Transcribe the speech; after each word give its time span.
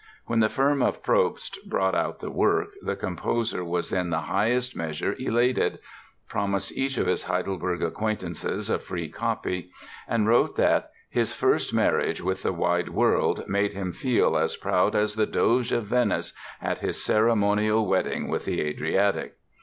When 0.25 0.39
the 0.39 0.49
firm 0.49 0.81
of 0.81 1.03
Probst 1.03 1.57
brought 1.67 1.93
out 1.93 2.21
the 2.21 2.31
work 2.31 2.69
the 2.81 2.95
composer 2.95 3.63
was 3.63 3.93
in 3.93 4.09
the 4.09 4.21
highest 4.21 4.75
measure 4.75 5.15
elated, 5.19 5.77
promised 6.27 6.75
each 6.75 6.97
of 6.97 7.05
his 7.05 7.25
Heidelberg 7.25 7.83
acquaintances 7.83 8.71
a 8.71 8.79
free 8.79 9.09
copy 9.09 9.69
and 10.07 10.27
wrote 10.27 10.55
that 10.55 10.89
"his 11.07 11.33
first 11.33 11.71
marriage 11.71 12.19
with 12.19 12.41
the 12.41 12.51
wide 12.51 12.89
world" 12.89 13.47
made 13.47 13.73
him 13.73 13.93
feel 13.93 14.35
as 14.39 14.57
proud 14.57 14.95
as 14.95 15.13
the 15.13 15.27
Doge 15.27 15.71
of 15.71 15.85
Venice 15.85 16.33
at 16.63 16.79
his 16.79 16.99
ceremonial 17.05 17.85
wedding 17.85 18.27
with 18.27 18.45
the 18.45 18.59
Adriatic! 18.59 19.35